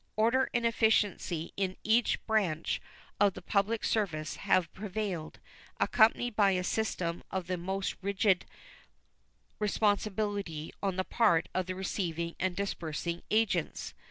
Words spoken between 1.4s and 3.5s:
in each branch of the